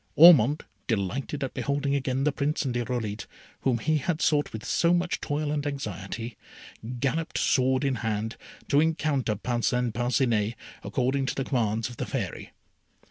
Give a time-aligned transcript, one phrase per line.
[0.15, 3.27] Ormond, delighted at beholding again the Prince and Irolite,
[3.59, 6.37] whom he had sought with so much toil and anxiety,
[6.99, 8.35] galloped, sword in hand,
[8.69, 12.51] to encounter Parcin Parcinet, according to the commands of the Fairy.